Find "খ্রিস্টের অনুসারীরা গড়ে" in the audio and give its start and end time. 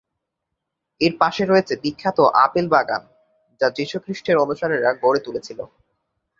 4.03-5.19